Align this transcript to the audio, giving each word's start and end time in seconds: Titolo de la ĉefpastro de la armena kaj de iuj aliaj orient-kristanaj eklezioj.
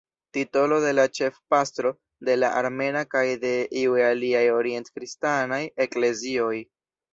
Titolo 0.35 0.77
de 0.85 0.93
la 0.99 1.03
ĉefpastro 1.17 1.91
de 2.29 2.37
la 2.45 2.49
armena 2.63 3.05
kaj 3.13 3.23
de 3.45 3.53
iuj 3.83 4.01
aliaj 4.09 4.43
orient-kristanaj 4.57 5.63
eklezioj. 5.89 6.53